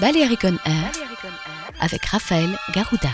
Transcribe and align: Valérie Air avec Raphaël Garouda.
Valérie 0.00 0.38
Air 0.64 0.90
avec 1.80 2.04
Raphaël 2.06 2.56
Garouda. 2.74 3.10